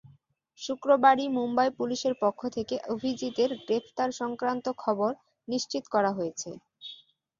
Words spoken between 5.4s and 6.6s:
নিশ্চিত করা হয়েছে।